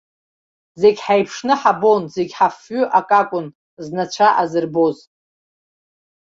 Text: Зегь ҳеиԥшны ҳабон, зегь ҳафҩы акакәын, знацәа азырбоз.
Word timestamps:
Зегь 0.79 0.99
ҳеиԥшны 1.05 1.53
ҳабон, 1.61 2.01
зегь 2.15 2.33
ҳафҩы 2.37 2.81
акакәын, 2.99 3.47
знацәа 3.85 4.27
азырбоз. 4.41 4.97